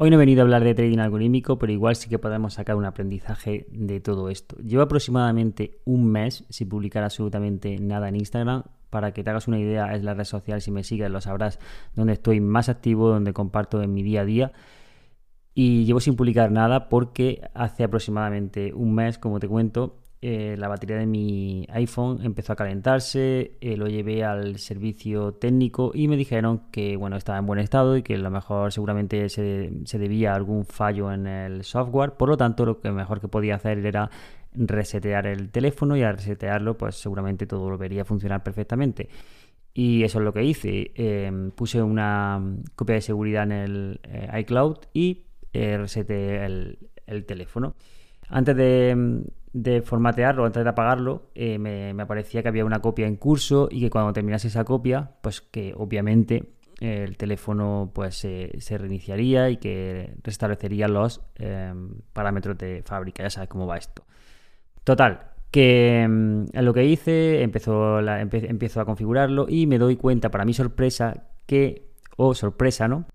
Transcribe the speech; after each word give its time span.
Hoy 0.00 0.10
no 0.10 0.14
he 0.14 0.18
venido 0.20 0.42
a 0.42 0.44
hablar 0.44 0.62
de 0.62 0.76
trading 0.76 0.98
algorítmico, 0.98 1.58
pero 1.58 1.72
igual 1.72 1.96
sí 1.96 2.08
que 2.08 2.20
podemos 2.20 2.54
sacar 2.54 2.76
un 2.76 2.84
aprendizaje 2.84 3.66
de 3.72 3.98
todo 3.98 4.28
esto. 4.28 4.56
Llevo 4.58 4.84
aproximadamente 4.84 5.80
un 5.84 6.06
mes 6.06 6.44
sin 6.50 6.68
publicar 6.68 7.02
absolutamente 7.02 7.80
nada 7.80 8.08
en 8.08 8.14
Instagram. 8.14 8.62
Para 8.90 9.12
que 9.12 9.24
te 9.24 9.30
hagas 9.30 9.48
una 9.48 9.58
idea, 9.58 9.92
es 9.96 10.04
la 10.04 10.14
red 10.14 10.22
social, 10.22 10.62
si 10.62 10.70
me 10.70 10.84
sigues 10.84 11.10
lo 11.10 11.20
sabrás, 11.20 11.58
donde 11.96 12.12
estoy 12.12 12.40
más 12.40 12.68
activo, 12.68 13.08
donde 13.08 13.32
comparto 13.32 13.82
en 13.82 13.92
mi 13.92 14.04
día 14.04 14.20
a 14.20 14.24
día. 14.24 14.52
Y 15.52 15.84
llevo 15.84 15.98
sin 15.98 16.14
publicar 16.14 16.52
nada 16.52 16.88
porque 16.88 17.42
hace 17.52 17.82
aproximadamente 17.82 18.72
un 18.74 18.94
mes, 18.94 19.18
como 19.18 19.40
te 19.40 19.48
cuento, 19.48 19.98
eh, 20.20 20.56
la 20.58 20.66
batería 20.66 20.96
de 20.96 21.06
mi 21.06 21.64
iPhone 21.70 22.18
empezó 22.24 22.52
a 22.52 22.56
calentarse, 22.56 23.52
eh, 23.60 23.76
lo 23.76 23.86
llevé 23.86 24.24
al 24.24 24.58
servicio 24.58 25.34
técnico 25.34 25.92
y 25.94 26.08
me 26.08 26.16
dijeron 26.16 26.62
que 26.72 26.96
bueno, 26.96 27.16
estaba 27.16 27.38
en 27.38 27.46
buen 27.46 27.60
estado 27.60 27.96
y 27.96 28.02
que 28.02 28.16
a 28.16 28.18
lo 28.18 28.30
mejor 28.30 28.72
seguramente 28.72 29.28
se, 29.28 29.70
debía 29.98 30.32
a 30.32 30.34
algún 30.34 30.64
fallo 30.64 31.12
en 31.12 31.28
el 31.28 31.62
software. 31.62 32.14
Por 32.14 32.30
lo 32.30 32.36
tanto, 32.36 32.66
lo 32.66 32.80
que 32.80 32.90
mejor 32.90 33.20
que 33.20 33.28
podía 33.28 33.54
hacer 33.54 33.78
era 33.86 34.10
resetear 34.54 35.28
el 35.28 35.50
teléfono 35.50 35.96
y 35.96 36.02
al 36.02 36.16
resetearlo, 36.16 36.76
pues 36.76 36.96
seguramente 36.96 37.46
todo 37.46 37.60
volvería 37.60 38.02
a 38.02 38.04
funcionar 38.04 38.42
perfectamente. 38.42 39.08
Y 39.72 40.02
eso 40.02 40.18
es 40.18 40.24
lo 40.24 40.32
que 40.32 40.42
hice. 40.42 40.90
Em, 40.96 41.52
puse 41.52 41.80
una 41.80 42.42
copia 42.74 42.96
de 42.96 43.02
seguridad 43.02 43.44
en 43.44 43.52
el 43.52 44.00
eh, 44.02 44.40
iCloud 44.40 44.78
y 44.92 45.26
reseteé 45.52 46.44
el 47.06 47.24
teléfono. 47.24 47.74
Antes 48.28 48.56
de, 48.56 49.24
de 49.52 49.82
formatearlo, 49.82 50.44
antes 50.44 50.62
de 50.62 50.70
apagarlo, 50.70 51.30
eh, 51.34 51.58
me, 51.58 51.90
aparecía 52.00 52.42
que 52.42 52.48
había 52.48 52.64
una 52.64 52.80
copia 52.80 53.06
en 53.06 53.16
curso 53.16 53.68
y 53.70 53.80
que 53.80 53.90
cuando 53.90 54.12
terminase 54.12 54.48
esa 54.48 54.64
copia, 54.64 55.12
pues 55.22 55.40
que 55.40 55.74
obviamente 55.76 56.54
el 56.80 57.16
teléfono 57.16 57.90
pues 57.92 58.16
se 58.16 58.78
reiniciaría 58.78 59.50
y 59.50 59.56
que 59.56 60.14
restablecería 60.22 60.86
los 60.86 61.20
em, 61.34 61.90
parámetros 62.12 62.56
de 62.56 62.82
fábrica. 62.84 63.24
Ya 63.24 63.30
sabes 63.30 63.48
cómo 63.48 63.66
va 63.66 63.78
esto. 63.78 64.04
Total, 64.84 65.32
que 65.50 66.02
em, 66.02 66.46
lo 66.52 66.72
que 66.72 66.84
hice 66.84 67.42
empezó 67.42 67.98
empiezo 68.00 68.80
a 68.80 68.84
configurarlo 68.84 69.46
y 69.48 69.66
me 69.66 69.78
doy 69.78 69.96
cuenta, 69.96 70.30
para 70.30 70.44
mi 70.44 70.54
sorpresa, 70.54 71.24
que, 71.46 71.88
o 72.16 72.34
sorpresa, 72.34 72.86
¿no? 72.88 73.06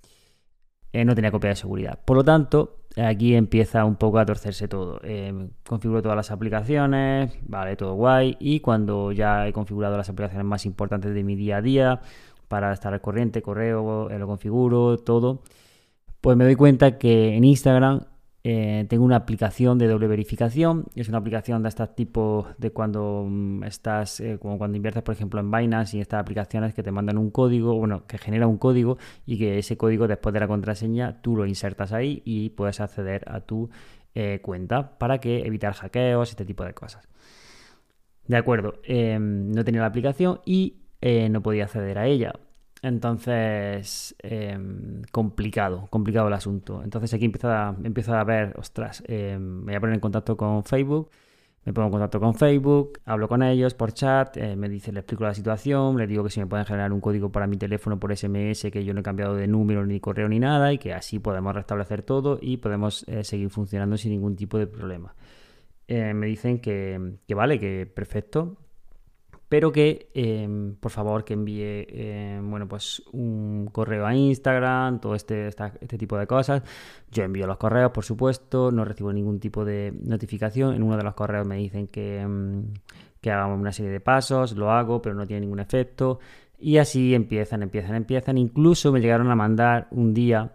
Eh, 0.91 1.05
no 1.05 1.15
tenía 1.15 1.31
copia 1.31 1.49
de 1.49 1.55
seguridad. 1.55 1.99
Por 2.05 2.17
lo 2.17 2.23
tanto, 2.23 2.82
aquí 2.97 3.35
empieza 3.35 3.85
un 3.85 3.95
poco 3.95 4.19
a 4.19 4.25
torcerse 4.25 4.67
todo. 4.67 4.99
Eh, 5.03 5.49
configuro 5.67 6.01
todas 6.01 6.15
las 6.15 6.31
aplicaciones, 6.31 7.37
vale, 7.47 7.75
todo 7.75 7.95
guay. 7.95 8.37
Y 8.39 8.59
cuando 8.59 9.11
ya 9.11 9.47
he 9.47 9.53
configurado 9.53 9.97
las 9.97 10.09
aplicaciones 10.09 10.45
más 10.45 10.65
importantes 10.65 11.13
de 11.13 11.23
mi 11.23 11.35
día 11.35 11.57
a 11.57 11.61
día, 11.61 12.01
para 12.47 12.71
estar 12.71 12.93
al 12.93 13.01
corriente, 13.01 13.41
correo, 13.41 14.09
eh, 14.09 14.19
lo 14.19 14.27
configuro, 14.27 14.97
todo, 14.99 15.41
pues 16.21 16.37
me 16.37 16.43
doy 16.43 16.55
cuenta 16.55 16.97
que 16.97 17.35
en 17.35 17.43
Instagram 17.43 18.01
eh, 18.45 18.85
tengo 18.89 19.05
una 19.05 19.15
aplicación 19.15 19.77
de 19.77 19.87
doble 19.87 20.07
verificación. 20.07 20.85
Es 20.95 21.07
una 21.07 21.19
aplicación 21.19 21.63
de 21.63 21.69
este 21.69 21.87
tipo 21.87 22.47
de 22.57 22.71
cuando 22.71 23.25
mm, 23.27 23.63
estás, 23.63 24.19
eh, 24.19 24.37
como 24.41 24.57
cuando 24.57 24.75
inviertes, 24.75 25.01
por 25.03 25.15
ejemplo, 25.15 25.39
en 25.39 25.49
Binance 25.49 25.97
y 25.97 26.01
estas 26.01 26.19
aplicaciones 26.19 26.73
que 26.73 26.83
te 26.83 26.91
mandan 26.91 27.17
un 27.17 27.31
código, 27.31 27.73
bueno, 27.75 28.05
que 28.05 28.17
genera 28.17 28.47
un 28.47 28.57
código 28.57 28.97
y 29.25 29.37
que 29.37 29.59
ese 29.59 29.77
código 29.77 30.07
después 30.07 30.33
de 30.33 30.41
la 30.41 30.47
contraseña 30.47 31.21
tú 31.21 31.37
lo 31.37 31.45
insertas 31.45 31.93
ahí 31.93 32.21
y 32.25 32.49
puedes 32.49 32.81
acceder 32.81 33.23
a 33.27 33.39
tu 33.41 33.69
eh, 34.13 34.39
cuenta 34.41 34.97
para 34.97 35.19
que 35.19 35.45
evitar 35.45 35.73
hackeos, 35.73 36.29
este 36.31 36.45
tipo 36.45 36.65
de 36.65 36.73
cosas. 36.73 37.07
De 38.27 38.37
acuerdo, 38.37 38.75
em, 38.83 39.51
no 39.51 39.63
tenía 39.63 39.81
la 39.81 39.87
aplicación 39.87 40.39
y 40.45 40.79
no 41.29 41.41
podía 41.41 41.65
acceder 41.65 41.97
a 41.97 42.07
ella. 42.07 42.33
Entonces, 42.83 44.13
em, 44.19 45.03
complicado, 45.11 45.87
complicado 45.89 46.27
el 46.27 46.33
asunto. 46.33 46.83
Entonces 46.83 47.13
aquí 47.13 47.25
empieza, 47.25 47.75
empiezo 47.81 48.13
a 48.13 48.23
ver, 48.25 48.53
ostras, 48.59 49.01
em, 49.07 49.41
me 49.41 49.71
voy 49.71 49.75
a 49.75 49.79
poner 49.79 49.95
en 49.95 50.01
contacto 50.01 50.35
con 50.35 50.65
Facebook, 50.65 51.09
me 51.63 51.71
pongo 51.71 51.87
en 51.87 51.91
contacto 51.93 52.19
con 52.19 52.35
Facebook, 52.35 52.99
hablo 53.05 53.29
con 53.29 53.41
ellos 53.41 53.73
por 53.73 53.93
chat, 53.93 54.35
eh, 54.35 54.57
me 54.57 54.67
dice, 54.67 54.91
le 54.91 54.99
explico 54.99 55.23
la 55.23 55.33
situación, 55.33 55.97
le 55.97 56.07
digo 56.07 56.25
que 56.25 56.29
si 56.29 56.41
me 56.41 56.45
pueden 56.47 56.65
generar 56.65 56.91
un 56.91 56.99
código 56.99 57.31
para 57.31 57.47
mi 57.47 57.55
teléfono 57.55 57.99
por 57.99 58.11
SMS, 58.11 58.69
que 58.69 58.83
yo 58.83 58.93
no 58.93 58.99
he 58.99 59.03
cambiado 59.03 59.35
de 59.35 59.47
número 59.47 59.85
ni 59.85 60.01
correo 60.01 60.27
ni 60.27 60.39
nada 60.39 60.73
y 60.73 60.77
que 60.77 60.93
así 60.93 61.19
podemos 61.19 61.55
restablecer 61.55 62.01
todo 62.03 62.37
y 62.41 62.57
podemos 62.57 63.07
eh, 63.07 63.23
seguir 63.23 63.49
funcionando 63.49 63.95
sin 63.95 64.11
ningún 64.11 64.35
tipo 64.35 64.57
de 64.57 64.67
problema. 64.67 65.15
Eh, 65.87 66.13
me 66.13 66.27
dicen 66.27 66.59
que, 66.59 67.17
que 67.27 67.35
vale, 67.35 67.59
que 67.59 67.85
perfecto, 67.85 68.57
pero 69.53 69.71
que 69.71 70.09
em, 70.15 70.73
por 70.77 70.89
favor 70.89 71.23
que 71.23 71.35
envíe 71.35 71.85
em, 71.87 72.49
bueno 72.49 72.67
pues 72.67 73.03
un 73.11 73.69
correo 73.71 74.03
a 74.03 74.15
Instagram, 74.15 74.99
todo 74.99 75.13
este, 75.13 75.49
este 75.49 75.95
tipo 75.95 76.17
de 76.17 76.25
cosas. 76.25 76.63
Yo 77.11 77.21
envío 77.21 77.45
los 77.45 77.57
correos, 77.57 77.91
por 77.91 78.03
supuesto, 78.03 78.71
no 78.71 78.83
recibo 78.83 79.13
ningún 79.13 79.39
tipo 79.39 79.63
de 79.63 79.93
notificación. 80.05 80.73
En 80.73 80.81
uno 80.81 80.97
de 80.97 81.03
los 81.03 81.13
correos 81.13 81.45
me 81.45 81.57
dicen 81.57 81.85
que, 81.87 82.21
em, 82.21 82.73
que 83.21 83.29
hagamos 83.29 83.59
una 83.59 83.71
serie 83.71 83.91
de 83.91 83.99
pasos, 83.99 84.53
lo 84.53 84.71
hago, 84.71 85.03
pero 85.03 85.13
no 85.13 85.27
tiene 85.27 85.41
ningún 85.41 85.59
efecto. 85.59 86.17
Y 86.57 86.77
así 86.79 87.13
empiezan, 87.13 87.61
empiezan, 87.61 87.93
empiezan. 87.93 88.39
Incluso 88.39 88.91
me 88.91 89.01
llegaron 89.01 89.29
a 89.29 89.35
mandar 89.35 89.87
un 89.91 90.15
día 90.15 90.51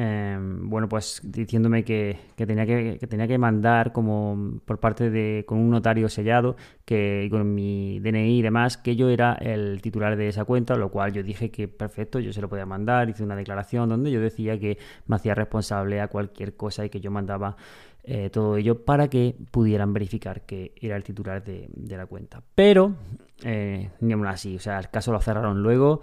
Em, 0.00 0.70
bueno, 0.70 0.88
pues 0.88 1.20
diciéndome 1.24 1.82
que, 1.82 2.16
tenía 2.36 2.64
que, 2.64 3.04
tenía 3.08 3.26
que 3.26 3.36
mandar 3.36 3.90
como 3.90 4.60
por 4.64 4.78
parte 4.78 5.10
de, 5.10 5.42
con 5.44 5.58
un 5.58 5.70
notario 5.70 6.08
sellado, 6.08 6.54
que 6.84 7.26
con 7.32 7.52
mi 7.52 7.98
DNI 7.98 8.38
y 8.38 8.42
demás, 8.42 8.76
que 8.76 8.94
yo 8.94 9.08
era 9.08 9.32
el 9.32 9.82
titular 9.82 10.16
de 10.16 10.28
esa 10.28 10.44
cuenta, 10.44 10.76
lo 10.76 10.92
cual 10.92 11.12
yo 11.12 11.24
dije 11.24 11.50
que 11.50 11.66
perfecto, 11.66 12.20
yo 12.20 12.32
se 12.32 12.40
lo 12.40 12.48
podía 12.48 12.64
mandar, 12.64 13.10
hice 13.10 13.24
una 13.24 13.34
declaración 13.34 13.88
donde 13.88 14.12
yo 14.12 14.20
decía 14.20 14.56
que 14.60 14.78
me 15.08 15.16
hacía 15.16 15.34
responsable 15.34 16.00
a 16.00 16.06
cualquier 16.06 16.54
cosa 16.54 16.84
y 16.84 16.90
que 16.90 17.00
yo 17.00 17.10
mandaba 17.10 17.56
eh, 18.04 18.30
todo 18.30 18.56
ello 18.56 18.84
para 18.84 19.08
que 19.08 19.34
pudieran 19.50 19.92
verificar 19.92 20.42
que 20.42 20.74
era 20.80 20.94
el 20.94 21.02
titular 21.02 21.42
de, 21.42 21.68
la 21.88 22.06
cuenta. 22.06 22.40
Pero, 22.54 22.94
eh, 23.42 23.90
ni 23.98 24.12
aún 24.12 24.28
así, 24.28 24.54
o 24.54 24.60
sea, 24.60 24.78
el 24.78 24.90
caso 24.90 25.10
lo 25.10 25.20
cerraron 25.20 25.60
luego. 25.60 26.02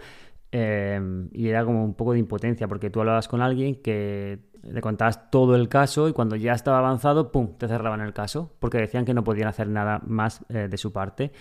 Em, 0.58 1.28
y 1.34 1.50
era 1.50 1.66
como 1.66 1.84
un 1.84 1.96
poco 1.96 2.14
de 2.14 2.20
impotencia, 2.20 2.66
porque 2.70 2.90
tú 2.90 3.02
hablabas 3.02 3.28
con 3.28 3.42
alguien 3.42 3.76
que 3.82 4.40
le 4.64 4.80
contabas 4.80 5.30
todo 5.30 5.54
el 5.54 5.68
caso 5.68 6.08
y 6.08 6.14
cuando 6.14 6.38
ya 6.38 6.54
estaba 6.54 6.78
avanzado, 6.78 7.30
¡pum!, 7.30 7.58
te 7.58 7.68
cerraban 7.68 8.00
el 8.00 8.14
caso, 8.14 8.54
porque 8.60 8.78
decían 8.78 9.04
que 9.04 9.14
no 9.14 9.26
podían 9.26 9.50
hacer 9.50 9.68
nada 9.68 10.02
más 10.08 10.46
eh, 10.48 10.70
de 10.70 10.78
su 10.78 10.94
parte. 10.94 11.34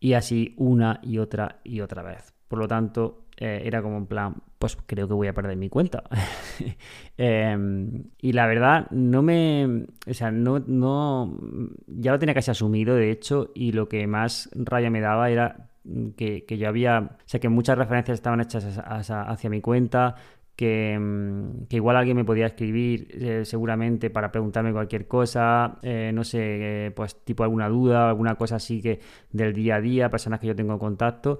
Y 0.00 0.12
así 0.12 0.54
una 0.58 1.00
y 1.02 1.16
otra 1.16 1.60
y 1.64 1.80
otra 1.80 2.02
vez. 2.02 2.34
Por 2.46 2.58
lo 2.58 2.68
tanto, 2.68 3.24
eh, 3.38 3.62
era 3.64 3.80
como 3.80 3.96
un 3.96 4.06
plan, 4.06 4.34
pues 4.58 4.76
creo 4.84 5.08
que 5.08 5.14
voy 5.14 5.28
a 5.28 5.32
perder 5.32 5.56
mi 5.56 5.70
cuenta. 5.70 6.04
Em, 7.16 8.04
y 8.20 8.32
la 8.32 8.46
verdad, 8.46 8.86
no 8.90 9.22
me. 9.22 9.86
O 10.06 10.12
sea, 10.12 10.30
no, 10.30 10.58
no. 10.58 11.38
Ya 11.86 12.12
lo 12.12 12.18
tenía 12.18 12.34
casi 12.34 12.50
asumido, 12.50 12.96
de 12.96 13.10
hecho, 13.12 13.50
y 13.54 13.72
lo 13.72 13.88
que 13.88 14.06
más 14.06 14.50
raya 14.54 14.90
me 14.90 15.00
daba 15.00 15.30
era 15.30 15.71
que, 16.16 16.44
yo 16.58 16.68
había, 16.68 17.00
o 17.00 17.28
sea, 17.28 17.40
que 17.40 17.48
muchas 17.48 17.76
referencias 17.78 18.16
estaban 18.16 18.40
hechas 18.40 18.78
hacia 18.84 19.50
mi 19.50 19.60
cuenta, 19.60 20.14
que, 20.56 20.98
mm, 20.98 21.66
que, 21.68 21.76
igual 21.76 21.96
alguien 21.96 22.16
me 22.16 22.24
podía 22.24 22.46
escribir 22.46 23.08
eh, 23.10 23.44
seguramente 23.44 24.10
para 24.10 24.30
preguntarme 24.30 24.72
cualquier 24.72 25.08
cosa, 25.08 25.78
eh, 25.82 26.12
no 26.14 26.24
sé, 26.24 26.86
eh, 26.86 26.90
pues 26.92 27.24
tipo 27.24 27.42
alguna 27.42 27.68
duda, 27.68 28.08
alguna 28.08 28.36
cosa 28.36 28.56
así 28.56 28.80
que 28.80 29.00
del 29.30 29.54
día 29.54 29.76
a 29.76 29.80
día, 29.80 30.10
personas 30.10 30.40
que 30.40 30.48
yo 30.48 30.54
tengo 30.54 30.72
en 30.74 30.78
contacto 30.78 31.38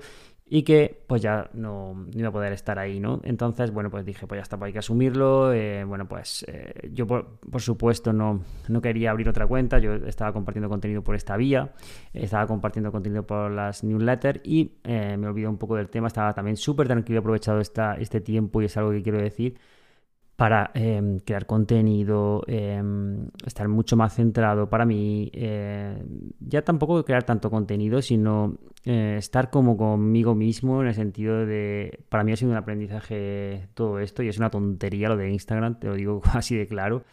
y 0.55 0.65
que 0.65 1.03
pues 1.07 1.23
ya 1.23 1.49
no, 1.55 2.05
iba 2.13 2.29
a 2.29 2.31
poder 2.31 2.53
estar 2.53 2.79
ahí, 2.79 3.01
¿no? 3.01 3.23
Entonces, 3.25 3.71
bueno, 3.71 3.89
pues 3.91 4.05
dije, 4.05 4.27
pues 4.27 4.39
ya 4.39 4.43
está, 4.43 4.59
pues 4.59 4.67
hay 4.67 4.73
que 4.75 4.81
asumirlo. 4.81 5.51
Eh, 5.55 5.83
bueno, 5.85 6.07
pues 6.07 6.45
eh, 6.47 6.91
yo 6.93 7.07
por, 7.07 7.39
supuesto 7.57 8.13
no, 8.13 8.43
no 8.69 8.83
quería 8.83 9.13
abrir 9.13 9.31
otra 9.31 9.47
cuenta, 9.47 9.79
yo 9.79 9.95
estaba 9.95 10.35
compartiendo 10.35 10.69
contenido 10.69 11.03
por 11.03 11.15
esta 11.15 11.39
vía, 11.39 11.73
estaba 12.13 12.47
compartiendo 12.47 12.93
contenido 12.93 13.27
por 13.27 13.51
las 13.51 13.83
newsletters 13.83 14.43
y 14.45 14.73
eh, 14.85 15.17
me 15.17 15.27
olvidé 15.27 15.49
un 15.49 15.57
poco 15.57 15.75
del 15.77 15.89
tema, 15.89 16.09
estaba 16.09 16.35
también 16.35 16.59
súper 16.59 16.87
tranquilo, 16.87 17.21
aprovechado 17.21 17.59
esta, 17.59 17.95
este 17.95 18.21
tiempo 18.21 18.61
y 18.61 18.67
es 18.67 18.77
algo 18.77 18.91
que 18.91 19.03
quiero 19.03 19.23
decir 19.23 19.59
para 20.37 20.71
em, 20.75 21.21
crear 21.21 21.47
contenido, 21.47 22.43
em, 22.47 23.29
estar 23.47 23.69
mucho 23.69 23.97
más 23.97 24.15
centrado 24.15 24.69
para 24.69 24.85
mí, 24.85 25.31
eh, 25.35 26.03
ya 26.41 26.63
tampoco 26.63 27.05
crear 27.05 27.23
tanto 27.25 27.51
contenido, 27.51 28.03
sino 28.03 28.57
eh, 28.85 29.17
estar 29.19 29.51
como 29.51 29.77
conmigo 29.77 30.35
mismo 30.35 30.83
en 30.83 30.89
el 30.89 30.95
sentido 30.95 31.47
de, 31.47 32.01
para 32.09 32.25
mí 32.25 32.33
ha 32.33 32.37
sido 32.37 32.51
un 32.51 32.57
aprendizaje 32.57 33.69
todo 33.75 33.99
esto 34.01 34.23
y 34.23 34.29
es 34.29 34.39
una 34.39 34.51
tontería 34.51 35.09
lo 35.09 35.17
de 35.17 35.31
Instagram, 35.31 35.79
te 35.79 35.89
lo 35.89 35.95
digo 35.95 36.23
así 36.33 36.57
de 36.57 36.67
claro. 36.67 37.05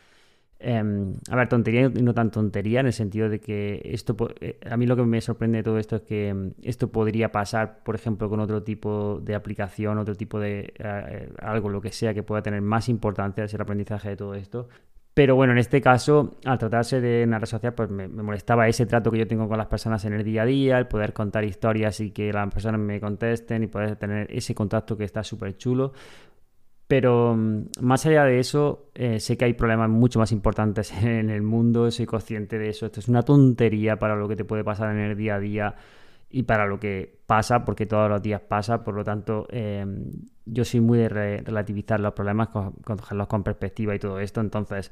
Em, 0.62 1.16
a 1.30 1.38
ver, 1.38 1.48
tontería 1.48 1.84
y 1.84 2.02
no 2.02 2.14
tan 2.14 2.32
tontería 2.32 2.82
en 2.82 2.88
el 2.88 2.94
sentido 2.94 3.30
de 3.30 3.40
que 3.40 3.82
esto, 3.86 4.16
eh, 4.42 4.60
a 4.70 4.76
mí 4.76 4.86
lo 4.86 4.98
que 4.98 5.04
me 5.04 5.22
sorprende 5.22 5.60
de 5.60 5.64
todo 5.64 5.78
esto 5.80 5.96
es 5.96 6.02
que 6.02 6.28
em, 6.28 6.54
esto 6.62 6.92
podría 6.92 7.32
pasar, 7.32 7.82
por 7.84 7.96
ejemplo, 7.96 8.30
con 8.30 8.42
otro 8.42 8.62
tipo 8.62 9.22
de 9.24 9.36
aplicación, 9.36 9.98
otro 9.98 10.16
tipo 10.16 10.38
de 10.38 10.74
eh, 10.78 11.30
algo, 11.42 11.70
lo 11.70 11.80
que 11.80 11.94
sea, 11.94 12.14
que 12.14 12.24
pueda 12.24 12.42
tener 12.42 12.62
más 12.62 12.90
importancia 12.90 13.46
el 13.46 13.62
aprendizaje 13.62 14.10
de 14.10 14.18
todo 14.18 14.34
esto. 14.36 14.68
Pero 15.14 15.36
bueno, 15.36 15.54
en 15.54 15.60
este 15.60 15.82
caso, 15.82 16.38
al 16.46 16.58
tratarse 16.58 17.02
de 17.02 17.24
una 17.26 17.40
red 17.40 17.48
social, 17.48 17.74
pues 17.74 17.90
me, 17.90 18.08
me, 18.08 18.22
molestaba 18.24 18.68
ese 18.68 18.86
trato 18.86 19.12
que 19.12 19.18
yo 19.18 19.28
tengo 19.28 19.48
con 19.48 19.58
las 19.58 19.68
personas 19.68 20.04
en 20.06 20.14
el 20.14 20.24
día 20.24 20.44
a 20.44 20.46
día, 20.46 20.78
el 20.78 20.88
poder 20.88 21.14
contar 21.14 21.44
historias 21.46 22.00
y 22.02 22.12
que 22.12 22.32
las 22.34 22.54
personas 22.54 22.80
me 22.82 23.00
contesten 23.00 23.64
y 23.64 23.68
poder 23.68 23.96
tener 23.96 24.28
ese 24.30 24.54
contacto 24.56 24.98
que 24.98 25.06
está 25.06 25.24
súper 25.24 25.58
chulo. 25.58 25.94
Pero 26.90 27.36
mm, 27.36 27.66
más 27.82 28.04
allá 28.08 28.26
de 28.26 28.40
eso, 28.40 28.90
eh, 28.96 29.20
sé 29.20 29.38
que 29.38 29.46
hay 29.46 29.54
problemas 29.54 29.92
mucho 29.92 30.18
más 30.18 30.32
importantes 30.32 30.92
en 31.04 31.30
el 31.30 31.44
mundo, 31.44 31.92
soy 31.92 32.08
consciente 32.08 32.58
de 32.58 32.70
eso. 32.70 32.88
Esto 32.88 33.00
es 33.00 33.08
una 33.08 33.22
tontería 33.22 33.98
para 33.98 34.16
lo 34.16 34.28
que 34.28 34.36
te 34.36 34.44
puede 34.44 34.64
pasar 34.64 34.96
en 34.96 35.02
el 35.02 35.16
día 35.16 35.36
a 35.36 35.40
día 35.40 35.76
y 36.32 36.44
para 36.44 36.66
lo 36.66 36.80
que 36.80 37.20
pasa, 37.28 37.64
porque 37.64 37.86
todos 37.86 38.10
los 38.10 38.24
días 38.24 38.42
pasa. 38.42 38.84
Por 38.84 38.96
lo 38.96 39.04
tanto, 39.04 39.46
em, 39.52 40.10
yo 40.48 40.66
soy 40.66 40.80
muy 40.80 40.98
de 40.98 41.10
relativizar 41.10 42.00
los 42.00 42.14
problemas, 42.14 42.50
cogerlos 42.50 43.28
con 43.28 43.44
perspectiva 43.44 43.94
y 43.94 44.00
todo 44.00 44.20
esto. 44.20 44.42
Entonces, 44.42 44.92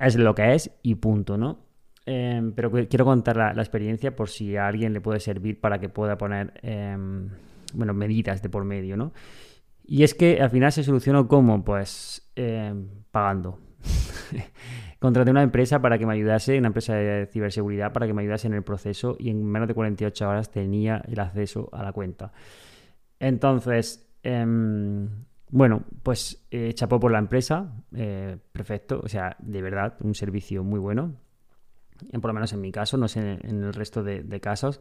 es 0.00 0.16
lo 0.16 0.34
que 0.34 0.54
es 0.54 0.72
y 0.82 0.96
punto, 0.96 1.38
¿no? 1.38 1.60
Em, 2.06 2.52
pero 2.54 2.72
quiero 2.72 3.04
contar 3.04 3.36
la, 3.36 3.52
la, 3.54 3.62
experiencia 3.62 4.16
por 4.16 4.30
si 4.30 4.56
a 4.56 4.66
alguien 4.66 4.92
le 4.92 5.00
puede 5.00 5.20
servir 5.20 5.60
para 5.60 5.78
que 5.78 5.88
pueda 5.88 6.18
poner, 6.18 6.54
em, 6.62 7.28
bueno, 7.74 7.94
medidas 7.94 8.42
de 8.42 8.48
por 8.48 8.64
medio, 8.64 8.96
¿no? 8.96 9.12
Y 9.90 10.04
es 10.04 10.14
que 10.14 10.40
al 10.40 10.50
final 10.50 10.70
se 10.70 10.84
solucionó 10.84 11.26
como, 11.26 11.64
pues 11.64 12.30
eh, 12.36 12.72
pagando. 13.10 13.58
Contraté 15.00 15.32
una 15.32 15.42
empresa 15.42 15.82
para 15.82 15.98
que 15.98 16.06
me 16.06 16.12
ayudase, 16.12 16.56
una 16.56 16.68
empresa 16.68 16.94
de 16.94 17.26
ciberseguridad 17.26 17.92
para 17.92 18.06
que 18.06 18.14
me 18.14 18.22
ayudase 18.22 18.46
en 18.46 18.54
el 18.54 18.62
proceso 18.62 19.16
y 19.18 19.30
en 19.30 19.44
menos 19.44 19.66
de 19.66 19.74
48 19.74 20.28
horas 20.28 20.52
tenía 20.52 21.02
el 21.08 21.18
acceso 21.18 21.70
a 21.72 21.82
la 21.82 21.92
cuenta. 21.92 22.30
Entonces, 23.18 24.08
em, 24.22 25.08
bueno, 25.48 25.82
pues 26.04 26.46
eh, 26.52 26.72
chapó 26.72 27.00
por 27.00 27.10
la 27.10 27.18
empresa, 27.18 27.72
eh, 27.92 28.36
perfecto, 28.52 29.00
o 29.02 29.08
sea, 29.08 29.34
de 29.40 29.60
verdad, 29.60 29.96
un 30.02 30.14
servicio 30.14 30.62
muy 30.62 30.78
bueno, 30.78 31.16
por 32.12 32.26
lo 32.26 32.34
menos 32.34 32.52
en 32.52 32.60
mi 32.60 32.70
caso, 32.70 32.96
no 32.96 33.08
sé 33.08 33.40
en 33.42 33.64
el 33.64 33.74
resto 33.74 34.04
de 34.04 34.40
casos. 34.40 34.80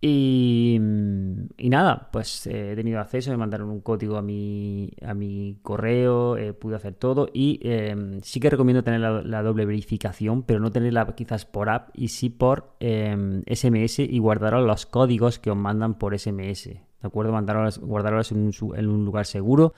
Y, 0.00 0.76
nada, 0.78 2.10
pues 2.12 2.46
eh, 2.46 2.72
he 2.72 2.76
tenido 2.76 3.00
acceso, 3.00 3.30
me 3.30 3.38
mandaron 3.38 3.70
un 3.70 3.80
código 3.80 4.16
a 4.18 4.22
mi, 4.22 4.92
a 5.02 5.14
mi 5.14 5.58
correo, 5.62 6.36
eh, 6.36 6.52
pude 6.52 6.76
hacer 6.76 6.94
todo 6.94 7.28
y 7.32 7.60
em, 7.62 8.20
sí 8.20 8.38
que 8.38 8.50
recomiendo 8.50 8.84
tener 8.84 9.00
la, 9.00 9.42
doble 9.42 9.64
verificación, 9.64 10.42
pero 10.42 10.60
no 10.60 10.70
tenerla 10.70 11.06
quizás 11.16 11.46
por 11.46 11.70
app 11.70 11.90
y 11.94 12.08
sí 12.08 12.28
por 12.28 12.76
SMS 12.78 13.98
em, 14.00 14.14
y 14.14 14.18
guardaros 14.18 14.66
los 14.66 14.84
códigos 14.86 15.38
que 15.38 15.50
os 15.50 15.56
mandan 15.56 15.98
por 15.98 16.16
SMS, 16.18 16.66
¿de 16.68 16.80
acuerdo? 17.02 17.32
Mandaros, 17.32 17.78
guardarlos 17.78 18.32
en 18.32 18.52
un, 18.60 19.04
lugar 19.04 19.26
seguro. 19.26 19.74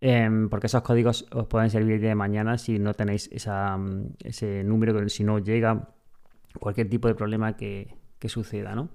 Em, 0.00 0.48
porque 0.48 0.66
esos 0.66 0.82
códigos 0.82 1.26
os 1.32 1.46
pueden 1.46 1.70
servir 1.70 2.00
de 2.00 2.14
mañana 2.16 2.58
si 2.58 2.80
no 2.80 2.92
tenéis 2.94 3.30
esa, 3.32 3.78
ese 4.24 4.64
número, 4.64 5.08
si 5.08 5.22
no 5.22 5.38
llega 5.38 5.90
cualquier 6.58 6.88
tipo 6.90 7.06
de 7.06 7.14
problema 7.14 7.56
que, 7.56 7.94
que 8.18 8.28
suceda, 8.28 8.74
¿no? 8.74 8.90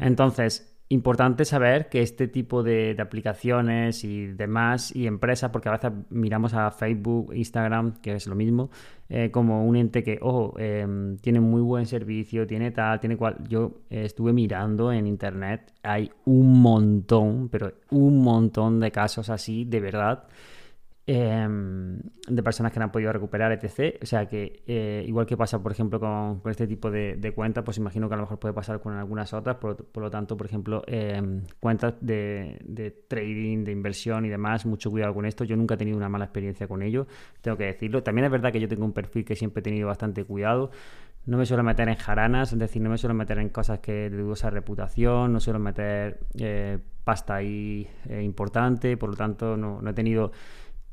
Entonces, 0.00 0.76
importante 0.88 1.44
saber 1.44 1.88
que 1.88 2.02
este 2.02 2.26
tipo 2.26 2.62
de, 2.62 2.96
aplicaciones 2.98 4.02
y 4.02 4.26
demás 4.26 4.94
y 4.94 5.06
empresas, 5.06 5.50
porque 5.50 5.68
a 5.68 5.72
veces 5.72 5.92
miramos 6.10 6.52
a 6.54 6.70
Facebook, 6.72 7.32
Instagram, 7.34 8.00
que 8.00 8.14
es 8.14 8.26
lo 8.26 8.34
mismo, 8.34 8.70
eh, 9.08 9.30
como 9.30 9.64
un 9.64 9.76
ente 9.76 10.02
que, 10.02 10.18
ojo, 10.20 10.58
em, 10.58 11.16
tiene 11.18 11.40
muy 11.40 11.62
buen 11.62 11.86
servicio, 11.86 12.46
tiene 12.46 12.72
tal, 12.72 12.98
tiene 12.98 13.16
cual. 13.16 13.36
Yo 13.48 13.82
estuve 13.88 14.32
mirando 14.32 14.92
en 14.92 15.06
internet, 15.06 15.72
hay 15.82 16.10
un 16.24 16.60
montón, 16.60 17.48
pero 17.48 17.72
un 17.90 18.22
montón 18.22 18.80
de 18.80 18.90
casos 18.90 19.30
así, 19.30 19.64
de 19.64 19.80
verdad. 19.80 20.24
Em, 21.12 21.98
de 22.28 22.42
personas 22.44 22.70
que 22.70 22.78
no 22.78 22.84
han 22.84 22.92
podido 22.92 23.12
recuperar, 23.12 23.50
etc. 23.50 23.96
O 24.00 24.06
sea 24.06 24.26
que, 24.26 24.62
eh, 24.68 25.04
igual 25.08 25.26
que 25.26 25.36
pasa, 25.36 25.60
por 25.60 25.72
ejemplo, 25.72 25.98
con, 25.98 26.40
este 26.48 26.68
tipo 26.68 26.88
de, 26.88 27.32
cuentas, 27.34 27.64
pues 27.64 27.78
imagino 27.78 28.08
que 28.08 28.14
a 28.14 28.16
lo 28.16 28.22
mejor 28.22 28.38
puede 28.38 28.54
pasar 28.54 28.80
con 28.80 28.92
algunas 28.94 29.32
otras. 29.32 29.56
Por, 29.56 29.88
lo 29.96 30.08
tanto, 30.08 30.36
por 30.36 30.46
ejemplo, 30.46 30.84
em, 30.86 31.42
cuentas 31.58 31.94
de, 32.00 33.04
trading, 33.08 33.64
de 33.64 33.72
inversión 33.72 34.24
y 34.24 34.28
demás, 34.28 34.66
mucho 34.66 34.88
cuidado 34.88 35.12
con 35.12 35.26
esto. 35.26 35.42
Yo 35.42 35.56
nunca 35.56 35.74
he 35.74 35.76
tenido 35.76 35.96
una 35.96 36.08
mala 36.08 36.26
experiencia 36.26 36.68
con 36.68 36.80
ello, 36.80 37.08
tengo 37.40 37.56
que 37.56 37.64
decirlo. 37.64 38.04
También 38.04 38.26
es 38.26 38.30
verdad 38.30 38.52
que 38.52 38.60
yo 38.60 38.68
tengo 38.68 38.84
un 38.84 38.92
perfil 38.92 39.24
que 39.24 39.34
siempre 39.34 39.60
he 39.60 39.64
tenido 39.64 39.88
bastante 39.88 40.22
cuidado. 40.24 40.70
No 41.26 41.38
me 41.38 41.44
suelo 41.44 41.64
meter 41.64 41.88
en 41.88 41.96
jaranas, 41.96 42.52
es 42.52 42.58
decir, 42.60 42.80
no 42.82 42.88
me 42.88 42.98
suelo 42.98 43.14
meter 43.14 43.38
en 43.38 43.48
cosas 43.48 43.80
que 43.80 44.08
de 44.10 44.16
dudosa 44.16 44.48
reputación, 44.48 45.32
no 45.32 45.40
suelo 45.40 45.58
meter 45.58 46.20
eh, 46.38 46.78
pasta 47.02 47.34
ahí 47.34 47.88
eh, 48.08 48.22
importante, 48.22 48.96
por 48.96 49.10
lo 49.10 49.16
tanto, 49.16 49.56
no, 49.56 49.82
no 49.82 49.90
he 49.90 49.92
tenido 49.92 50.30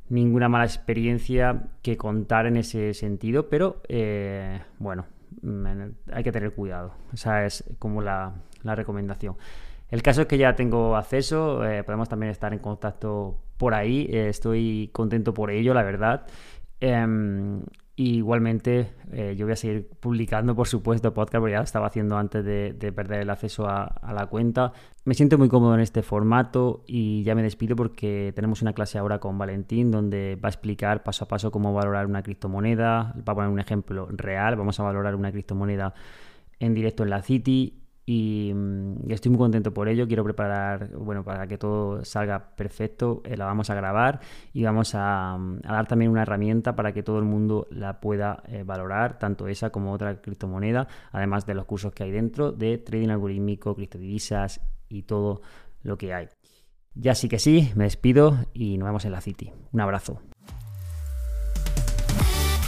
ninguna 0.10 0.50
mala 0.50 0.66
experiencia 0.66 1.64
que 1.82 1.98
contar 1.98 2.46
en 2.46 2.58
ese 2.58 2.94
sentido, 2.94 3.50
pero 3.50 3.82
eh, 3.88 4.62
bueno, 4.80 5.06
hay 6.12 6.24
que 6.24 6.32
tener 6.32 6.54
cuidado. 6.54 6.94
Esa 7.14 7.46
es 7.46 7.64
como 7.80 8.02
la, 8.02 8.34
recomendación. 8.64 9.38
El 9.90 10.02
caso 10.02 10.22
es 10.22 10.28
que 10.28 10.38
ya 10.38 10.56
tengo 10.56 10.98
acceso, 10.98 11.66
eh, 11.66 11.84
podemos 11.84 12.10
también 12.10 12.32
estar 12.32 12.52
en 12.54 12.60
contacto 12.60 13.38
por 13.58 13.74
ahí, 13.74 14.08
eh, 14.12 14.28
estoy 14.30 14.90
contento 14.92 15.34
por 15.34 15.50
ello, 15.52 15.74
la 15.74 15.84
verdad. 15.84 16.28
Em, 16.80 17.64
igualmente, 17.96 18.92
eh, 19.12 19.36
yo 19.36 19.46
voy 19.46 19.54
a 19.54 19.56
seguir 19.56 19.90
publicando, 20.00 20.56
por 20.56 20.68
supuesto, 20.68 21.14
podcast, 21.14 21.42
porque 21.42 21.54
ya 21.54 21.58
lo 21.58 21.64
estaba 21.64 21.88
haciendo 21.88 22.18
antes 22.18 22.46
de, 22.46 22.74
perder 22.96 23.22
el 23.22 23.30
acceso 23.30 23.68
a, 23.68 24.00
la 24.14 24.28
cuenta. 24.28 24.74
Me 25.06 25.16
siento 25.16 25.38
muy 25.38 25.50
cómodo 25.50 25.74
en 25.74 25.82
este 25.82 26.04
formato 26.04 26.84
y 26.86 27.24
ya 27.24 27.34
me 27.34 27.42
despido 27.42 27.76
porque 27.76 28.32
tenemos 28.36 28.62
una 28.62 28.74
clase 28.74 29.00
ahora 29.00 29.20
con 29.20 29.38
Valentín 29.38 29.90
donde 29.92 30.36
va 30.36 30.50
a 30.50 30.52
explicar 30.52 31.04
paso 31.04 31.26
a 31.26 31.28
paso 31.28 31.50
cómo 31.50 31.74
valorar 31.74 32.06
una 32.06 32.22
criptomoneda. 32.22 33.16
Va 33.28 33.34
a 33.34 33.36
poner 33.36 33.50
un 33.50 33.60
ejemplo 33.60 34.08
real. 34.12 34.56
Vamos 34.56 34.80
a 34.80 34.84
valorar 34.84 35.16
una 35.16 35.32
criptomoneda 35.32 35.94
en 36.60 36.74
directo 36.74 37.04
en 37.04 37.10
la 37.10 37.22
City 37.24 37.87
y, 38.10 38.54
estoy 39.10 39.32
muy 39.32 39.38
contento 39.38 39.74
por 39.74 39.90
ello. 39.90 40.08
Quiero 40.08 40.24
preparar, 40.24 40.90
bueno, 40.94 41.26
para 41.26 41.46
que 41.46 41.58
todo 41.58 42.06
salga 42.06 42.56
perfecto, 42.56 43.22
eh, 43.26 43.36
la 43.36 43.46
vamos 43.46 43.70
a 43.70 43.76
grabar 43.76 44.22
y 44.54 44.64
vamos 44.64 44.96
a, 44.96 45.38
mm, 45.38 45.60
dar 45.60 45.88
también 45.88 46.10
una 46.10 46.22
herramienta 46.22 46.74
para 46.74 46.94
que 46.94 47.04
todo 47.04 47.20
el 47.20 47.26
mundo 47.26 47.68
la 47.70 48.00
pueda 48.00 48.42
eh, 48.48 48.64
valorar, 48.64 49.20
tanto 49.20 49.50
esa 49.50 49.72
como 49.72 49.92
otra 49.92 50.22
criptomoneda, 50.22 50.88
además 51.12 51.46
de 51.46 51.54
los 51.54 51.66
cursos 51.66 51.92
que 51.92 52.04
hay 52.04 52.12
dentro 52.12 52.54
de 52.54 52.78
trading 52.78 53.10
algorítmico, 53.10 53.76
criptodivisas 53.76 54.62
y 54.88 55.04
todo 55.04 55.42
lo 55.84 55.98
que 55.98 56.14
hay. 56.14 56.30
Ya 56.96 57.14
sí 57.14 57.28
que 57.28 57.40
sí, 57.40 57.72
me 57.76 57.84
despido 57.84 58.38
y 58.54 58.78
nos 58.78 58.88
vemos 58.88 59.04
en 59.04 59.12
la 59.12 59.20
City. 59.20 59.52
Un 59.74 59.82
abrazo. 59.82 60.22